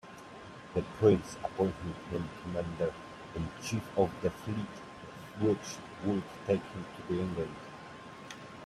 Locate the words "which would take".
5.41-6.63